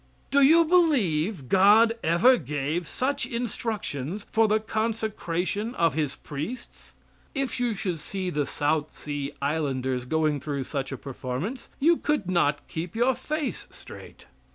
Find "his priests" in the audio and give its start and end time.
5.93-6.93